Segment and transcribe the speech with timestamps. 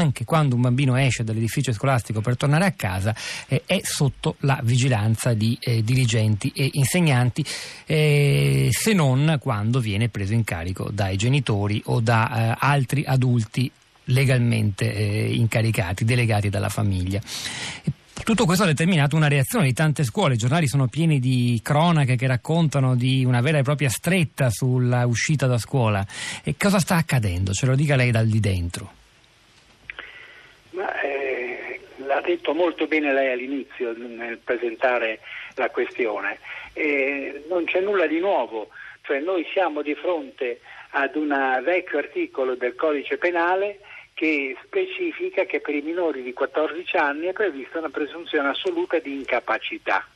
[0.00, 3.14] anche quando un bambino esce dall'edificio scolastico per tornare a casa
[3.46, 7.44] eh, è sotto la vigilanza di eh, dirigenti e insegnanti
[7.86, 13.70] eh, se non quando viene preso in carico dai genitori o da eh, altri adulti
[14.04, 17.20] legalmente eh, incaricati, delegati dalla famiglia.
[18.22, 22.16] Tutto questo ha determinato una reazione di tante scuole, i giornali sono pieni di cronache
[22.16, 26.06] che raccontano di una vera e propria stretta sulla uscita da scuola.
[26.42, 27.52] E cosa sta accadendo?
[27.52, 28.92] Ce lo dica lei dal di dentro.
[30.70, 30.84] Ma,
[32.20, 35.20] l'ha detto molto bene lei all'inizio nel presentare
[35.54, 36.38] la questione.
[36.74, 38.68] Eh, non c'è nulla di nuovo,
[39.02, 40.60] cioè noi siamo di fronte
[40.90, 43.80] ad un vecchio articolo del codice penale
[44.12, 49.14] che specifica che per i minori di 14 anni è prevista una presunzione assoluta di
[49.14, 50.06] incapacità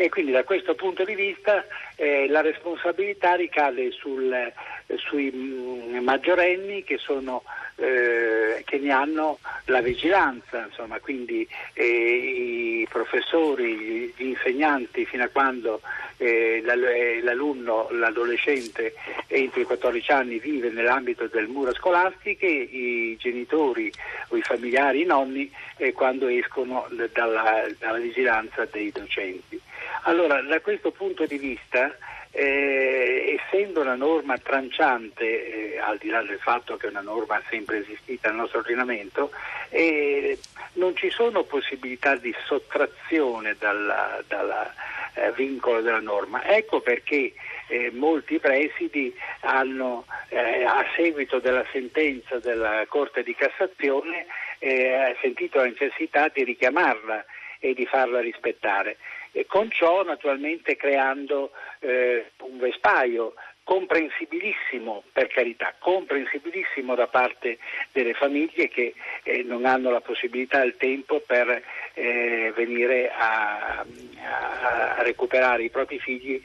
[0.00, 1.62] e quindi da questo punto di vista
[1.96, 4.54] eh, la responsabilità ricade sul, eh,
[4.96, 7.42] sui mm, maggiorenni che, sono,
[7.80, 15.28] eh, che, ne hanno la vigilanza, insomma, quindi eh, i professori, gli insegnanti fino a
[15.28, 15.80] quando
[16.18, 18.92] eh, eh, l'alunno, l'adolescente
[19.26, 23.90] entro i 14 anni vive nell'ambito del muro scolastico, i genitori
[24.28, 29.58] o i familiari, i nonni, eh, quando escono dalla, dalla, vigilanza dei docenti.
[30.02, 31.96] Allora, da questo punto di vista,
[32.32, 37.42] eh, essendo una norma tranciante, eh, al di là del fatto che è una norma
[37.50, 39.30] sempre esistita nel nostro ordinamento,
[39.70, 40.38] eh,
[40.74, 44.72] non ci sono possibilità di sottrazione dalla
[45.14, 46.44] eh, vincolo della norma.
[46.44, 47.32] Ecco perché
[47.68, 54.26] eh, molti presidi hanno, eh, a seguito della sentenza della Corte di Cassazione,
[55.22, 57.24] sentito la necessità di richiamarla
[57.60, 58.96] e di farla rispettare.
[59.32, 67.58] E con ciò naturalmente creando eh, un vespaio comprensibilissimo, per carità, comprensibilissimo da parte
[67.92, 71.62] delle famiglie che eh, non hanno la possibilità e il tempo per
[71.94, 76.42] eh, venire a, a, recuperare i propri figli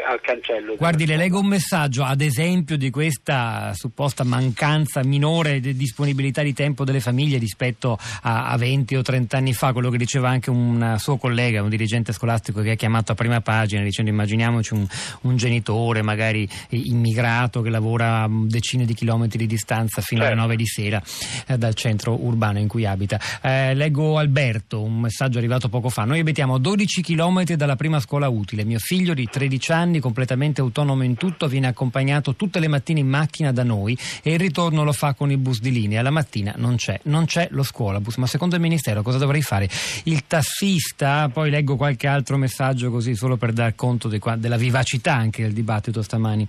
[0.00, 0.76] al cancello.
[0.76, 6.52] Guardi, le leggo un messaggio, ad esempio, di questa supposta mancanza minore di disponibilità di
[6.52, 10.50] tempo delle famiglie rispetto a, a 20 o 30 anni fa, quello che diceva anche
[10.50, 14.86] un suo collega, un dirigente scolastico che ha chiamato a prima pagina dicendo immaginiamoci un,
[15.22, 20.34] un genitore magari immigrato che lavora a decine di chilometri di distanza fino certo.
[20.34, 21.02] alle 9 di sera
[21.46, 23.20] eh, dal centro urbano in cui abita.
[23.42, 26.04] Eh, leggo Alberto, un messaggio arrivato poco fa.
[26.04, 28.64] Noi abitiamo 12 chilometri dalla prima scuola utile.
[28.64, 33.00] Mio figlio di 13 anni anni, completamente autonomo in tutto, viene accompagnato tutte le mattine
[33.00, 36.02] in macchina da noi e il ritorno lo fa con il bus di linea.
[36.02, 39.68] La mattina non c'è, non c'è lo scuolabus, ma secondo il Ministero cosa dovrei fare?
[40.04, 45.14] Il tassista, poi leggo qualche altro messaggio così solo per dar conto de, della vivacità
[45.14, 46.46] anche del dibattito stamani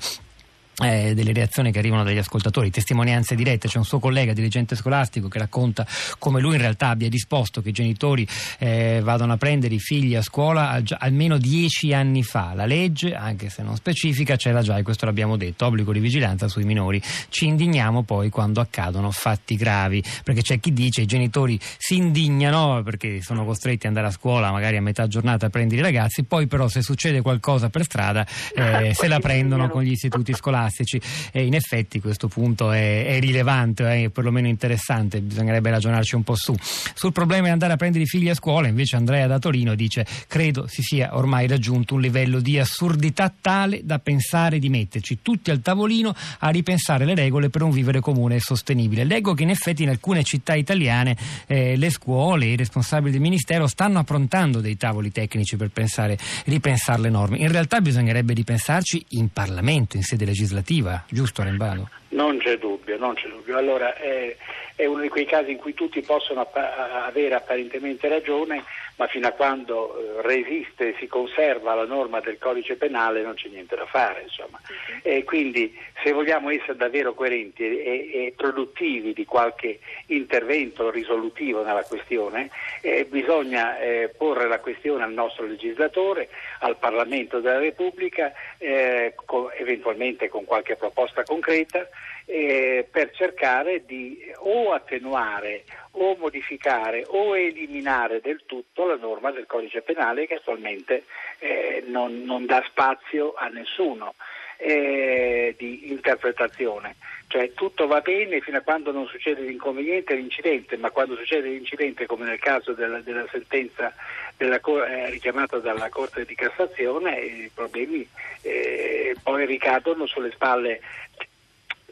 [0.81, 5.28] eh, delle reazioni che arrivano dagli ascoltatori, testimonianze dirette, c'è un suo collega dirigente scolastico
[5.28, 5.85] che racconta
[6.17, 10.16] come lui in realtà abbia disposto che i genitori eh, vadano a prendere i figli
[10.16, 12.53] a scuola al, almeno dieci anni fa.
[12.56, 16.47] La legge, anche se non specifica, c'era già e questo l'abbiamo detto, obbligo di vigilanza
[16.47, 17.01] sui minori.
[17.29, 22.81] Ci indigniamo poi quando accadono fatti gravi, perché c'è chi dice i genitori si indignano
[22.84, 26.23] perché sono costretti ad andare a scuola magari a metà giornata a prendere i ragazzi,
[26.23, 30.62] poi però se succede qualcosa per strada eh, se la prendono con gli istituti scolastici
[30.63, 31.01] classici
[31.31, 36.35] e in effetti questo punto è, è rilevante, è perlomeno interessante, bisognerebbe ragionarci un po'
[36.35, 36.56] su.
[36.94, 40.06] Sul problema di andare a prendere i figli a scuola invece Andrea da Torino dice
[40.28, 45.52] credo si sia ormai raggiunto un livello di assurdità tale da pensare di metterci tutti
[45.52, 49.03] al tavolino a ripensare le regole per un vivere comune e sostenibile.
[49.03, 53.68] Leggo che in effetti in alcune città italiane eh, le scuole, i responsabili del Ministero
[53.68, 57.38] stanno approntando dei tavoli tecnici per pensare, ripensare le norme.
[57.38, 61.90] In realtà bisognerebbe ripensarci in Parlamento, in sede legislativa legislativa, giusto Rembano?
[62.09, 63.58] Non c'è dubbio, non c'è dubbio.
[63.58, 64.36] Allora, è,
[64.75, 68.63] è, uno di quei casi in cui tutti possono appa- avere apparentemente ragione,
[68.95, 73.34] ma fino a quando eh, resiste e si conserva la norma del codice penale non
[73.34, 74.22] c'è niente da fare.
[74.23, 74.59] Insomma.
[75.01, 81.84] E quindi se vogliamo essere davvero coerenti e, e produttivi di qualche intervento risolutivo nella
[81.84, 82.49] questione,
[82.81, 86.29] eh, bisogna eh, porre la questione al nostro legislatore,
[86.59, 91.87] al Parlamento della Repubblica, eh, con, eventualmente con qualche proposta concreta
[92.25, 99.45] eh, per cercare di o attenuare o modificare o eliminare del tutto la norma del
[99.45, 101.03] codice penale che attualmente
[101.39, 104.15] eh, non, non, dà spazio a nessuno
[104.57, 106.95] eh, di interpretazione.
[107.27, 112.05] Cioè tutto va bene fino a quando non succede l'inconveniente l'incidente, ma quando succede l'incidente,
[112.05, 113.93] come nel caso della, della sentenza
[114.37, 118.07] della, eh, richiamata dalla Corte di Cassazione, i problemi
[118.41, 120.79] eh, poi ricadono sulle spalle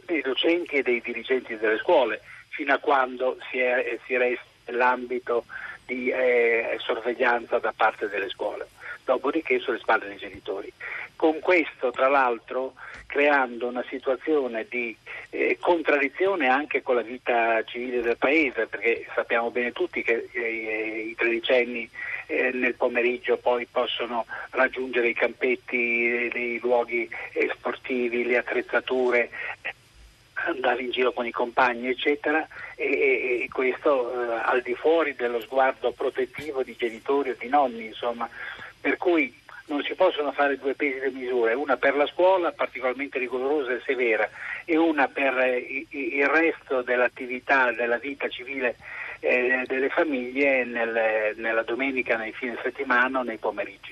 [0.05, 2.21] dei docenti e dei dirigenti delle scuole
[2.61, 5.45] fino a quando si, è, si resta nell'ambito
[5.83, 8.67] di eh, sorveglianza da parte delle scuole,
[9.03, 10.71] dopodiché sulle spalle dei genitori.
[11.15, 12.73] Con questo, tra l'altro,
[13.07, 14.95] creando una situazione di
[15.31, 21.07] eh, contraddizione anche con la vita civile del paese, perché sappiamo bene tutti che eh,
[21.09, 21.89] i tredicenni
[22.27, 29.29] eh, nel pomeriggio poi possono raggiungere i campetti, i luoghi eh, sportivi, le attrezzature
[30.45, 35.39] andare in giro con i compagni eccetera e, e questo eh, al di fuori dello
[35.41, 38.29] sguardo protettivo di genitori o di nonni insomma
[38.79, 39.39] per cui
[39.71, 43.81] non si possono fare due pesi e misure, una per la scuola particolarmente rigorosa e
[43.85, 44.29] severa
[44.65, 48.75] e una per eh, il resto dell'attività della vita civile
[49.21, 53.89] eh, delle famiglie nel, nella domenica, nei fine settimana o nei pomeriggi.